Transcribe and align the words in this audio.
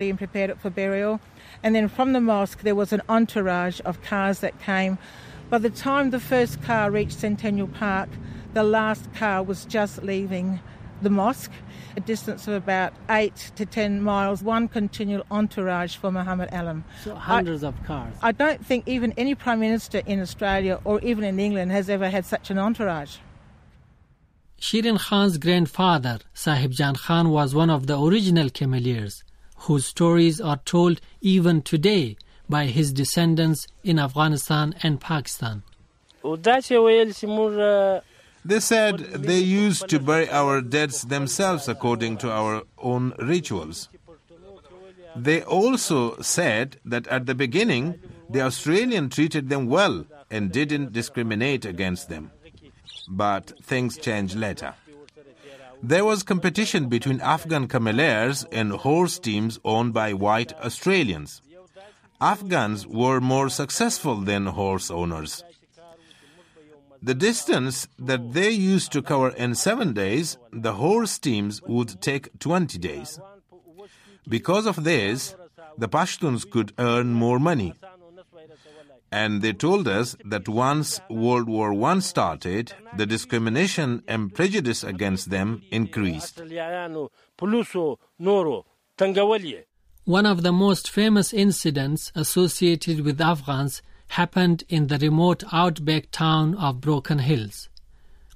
and 0.00 0.18
prepared 0.18 0.50
it 0.50 0.58
for 0.58 0.70
burial. 0.70 1.20
And 1.62 1.72
then 1.72 1.86
from 1.86 2.14
the 2.14 2.20
mosque, 2.20 2.62
there 2.62 2.74
was 2.74 2.92
an 2.92 3.00
entourage 3.08 3.80
of 3.84 4.02
cars 4.02 4.40
that 4.40 4.60
came. 4.60 4.98
By 5.50 5.58
the 5.58 5.70
time 5.70 6.10
the 6.10 6.18
first 6.18 6.60
car 6.62 6.90
reached 6.90 7.20
Centennial 7.20 7.68
Park, 7.68 8.08
the 8.54 8.64
last 8.64 9.14
car 9.14 9.44
was 9.44 9.64
just 9.64 10.02
leaving 10.02 10.58
the 11.00 11.10
mosque, 11.10 11.52
a 11.96 12.00
distance 12.00 12.48
of 12.48 12.54
about 12.54 12.92
eight 13.08 13.52
to 13.54 13.64
ten 13.64 14.02
miles, 14.02 14.42
one 14.42 14.66
continual 14.66 15.24
entourage 15.30 15.94
for 15.94 16.10
Muhammad 16.10 16.48
Alam. 16.50 16.84
So 17.04 17.14
hundreds 17.14 17.62
I, 17.62 17.68
of 17.68 17.84
cars. 17.84 18.16
I 18.20 18.32
don't 18.32 18.66
think 18.66 18.88
even 18.88 19.12
any 19.16 19.36
Prime 19.36 19.60
Minister 19.60 20.02
in 20.06 20.20
Australia 20.20 20.80
or 20.82 21.00
even 21.02 21.22
in 21.22 21.38
England 21.38 21.70
has 21.70 21.88
ever 21.88 22.10
had 22.10 22.26
such 22.26 22.50
an 22.50 22.58
entourage. 22.58 23.18
Shirin 24.60 24.98
Khan's 24.98 25.38
grandfather, 25.38 26.18
Sahib 26.32 26.72
Jan 26.72 26.96
Khan, 26.96 27.30
was 27.30 27.54
one 27.54 27.70
of 27.70 27.86
the 27.86 28.00
original 28.00 28.48
Cameliers, 28.48 29.22
whose 29.54 29.86
stories 29.86 30.40
are 30.40 30.60
told 30.64 31.00
even 31.20 31.62
today 31.62 32.16
by 32.48 32.66
his 32.66 32.92
descendants 32.92 33.66
in 33.82 33.98
Afghanistan 33.98 34.74
and 34.82 35.00
Pakistan. 35.00 35.62
They 38.46 38.60
said 38.60 38.98
they 38.98 39.38
used 39.38 39.88
to 39.88 39.98
bury 39.98 40.28
our 40.28 40.60
deads 40.60 41.02
themselves 41.02 41.68
according 41.68 42.18
to 42.18 42.30
our 42.30 42.62
own 42.78 43.14
rituals. 43.18 43.88
They 45.16 45.42
also 45.42 46.20
said 46.20 46.76
that 46.84 47.06
at 47.06 47.26
the 47.26 47.34
beginning, 47.34 48.00
the 48.28 48.42
Australian 48.42 49.08
treated 49.08 49.48
them 49.48 49.66
well 49.66 50.04
and 50.30 50.50
didn't 50.50 50.92
discriminate 50.92 51.64
against 51.64 52.08
them 52.08 52.30
but 53.08 53.52
things 53.62 53.96
changed 53.96 54.36
later. 54.36 54.74
There 55.86 56.06
was 56.06 56.22
competition 56.22 56.88
between 56.88 57.20
Afghan 57.20 57.68
cameliers 57.68 58.46
and 58.50 58.72
horse 58.72 59.18
teams 59.18 59.60
owned 59.66 59.92
by 59.92 60.14
white 60.14 60.54
Australians. 60.54 61.42
Afghans 62.22 62.86
were 62.86 63.20
more 63.20 63.50
successful 63.50 64.16
than 64.16 64.46
horse 64.46 64.90
owners. 64.90 65.44
The 67.02 67.14
distance 67.14 67.86
that 67.98 68.32
they 68.32 68.50
used 68.50 68.92
to 68.92 69.02
cover 69.02 69.28
in 69.28 69.54
seven 69.54 69.92
days, 69.92 70.38
the 70.50 70.72
horse 70.72 71.18
teams 71.18 71.60
would 71.64 72.00
take 72.00 72.38
20 72.38 72.78
days. 72.78 73.20
Because 74.26 74.64
of 74.64 74.84
this, 74.84 75.36
the 75.76 75.90
Pashtuns 75.90 76.50
could 76.50 76.72
earn 76.78 77.12
more 77.12 77.38
money 77.38 77.74
and 79.12 79.42
they 79.42 79.52
told 79.52 79.86
us 79.86 80.16
that 80.24 80.48
once 80.48 81.00
World 81.08 81.48
War 81.48 81.72
I 81.84 81.98
started, 82.00 82.72
the 82.96 83.06
discrimination 83.06 84.02
and 84.08 84.34
prejudice 84.34 84.82
against 84.82 85.30
them 85.30 85.62
increased. 85.70 86.40
One 90.04 90.26
of 90.26 90.42
the 90.42 90.52
most 90.52 90.90
famous 90.90 91.32
incidents 91.32 92.12
associated 92.14 93.00
with 93.00 93.20
Afghans 93.20 93.82
happened 94.08 94.64
in 94.68 94.88
the 94.88 94.98
remote 94.98 95.44
outback 95.52 96.10
town 96.10 96.54
of 96.56 96.80
Broken 96.80 97.20
Hills. 97.20 97.68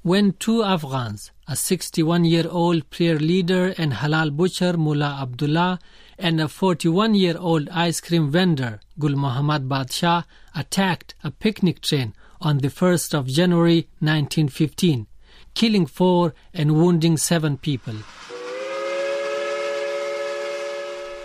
When 0.03 0.33
two 0.33 0.62
Afghans, 0.62 1.33
a 1.48 1.56
61 1.56 2.25
year 2.25 2.47
old 2.48 2.89
prayer 2.89 3.19
leader 3.19 3.75
and 3.77 3.92
halal 3.95 4.31
butcher 4.34 4.77
Mullah 4.77 5.19
Abdullah, 5.23 5.79
and 6.19 6.41
a 6.41 6.48
41 6.48 7.14
year 7.14 7.36
old 7.38 7.69
ice 7.69 8.00
cream 8.00 8.30
vendor, 8.30 8.80
Gul 8.98 9.16
Muhammad 9.16 9.69
Badshah, 9.69 10.24
attacked 10.55 11.14
a 11.22 11.30
picnic 11.30 11.80
train 11.80 12.14
on 12.41 12.58
the 12.58 12.69
1st 12.69 13.14
of 13.14 13.27
January 13.27 13.88
1915, 14.00 15.06
killing 15.55 15.86
four 15.86 16.34
and 16.52 16.74
wounding 16.74 17.16
seven 17.16 17.56
people. 17.56 17.94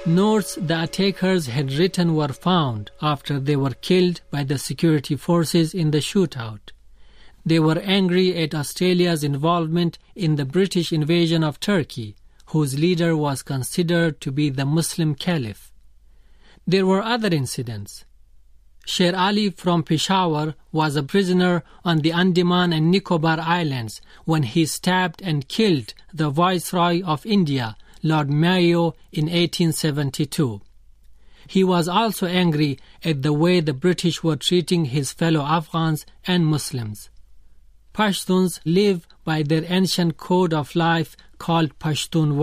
Notes 0.06 0.56
the 0.56 0.84
attackers 0.84 1.48
had 1.48 1.72
written 1.72 2.14
were 2.14 2.28
found 2.28 2.92
after 3.02 3.40
they 3.40 3.56
were 3.56 3.72
killed 3.72 4.22
by 4.30 4.44
the 4.44 4.58
security 4.58 5.16
forces 5.16 5.74
in 5.74 5.92
the 5.92 6.00
shootout. 6.00 6.72
They 7.46 7.60
were 7.60 7.80
angry 7.80 8.36
at 8.38 8.54
Australia's 8.54 9.24
involvement 9.24 9.98
in 10.16 10.36
the 10.36 10.46
British 10.46 10.92
invasion 10.92 11.44
of 11.44 11.60
Turkey 11.60 12.16
whose 12.54 12.78
leader 12.78 13.18
was 13.18 13.42
considered 13.42 14.22
to 14.22 14.32
be 14.32 14.48
the 14.48 14.64
Muslim 14.64 15.16
Caliph. 15.16 15.72
There 16.68 16.86
were 16.86 17.02
other 17.02 17.30
incidents. 17.30 18.06
Sher 18.86 19.16
Ali 19.16 19.50
from 19.50 19.82
Peshawar 19.82 20.54
was 20.72 20.96
a 20.96 21.02
prisoner 21.02 21.64
on 21.84 22.02
the 22.02 22.12
Andaman 22.12 22.72
and 22.72 22.92
Nicobar 22.92 23.40
Islands 23.40 24.02
when 24.26 24.44
he 24.44 24.68
stabbed 24.68 25.20
and 25.24 25.48
killed 25.48 25.96
the 26.14 26.30
Viceroy 26.30 27.02
of 27.04 27.26
India, 27.26 27.76
Lord 28.04 28.30
Mayo, 28.30 28.94
in 29.12 29.26
1872. 29.26 30.62
He 31.48 31.64
was 31.64 31.88
also 31.88 32.28
angry 32.28 32.78
at 33.04 33.24
the 33.24 33.34
way 33.34 33.62
the 33.62 33.74
British 33.74 34.22
were 34.22 34.36
treating 34.36 34.86
his 34.86 35.12
fellow 35.12 35.42
Afghans 35.42 36.06
and 36.28 36.46
Muslims. 36.46 37.10
Pashtuns 37.96 38.60
live 38.64 39.08
by 39.24 39.42
their 39.42 39.64
ancient 39.68 40.18
code 40.18 40.54
of 40.54 40.76
life 40.76 41.16
called 41.38 41.78
Pashtun 41.78 42.38